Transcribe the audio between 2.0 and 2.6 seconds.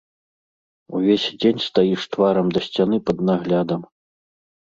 тварам да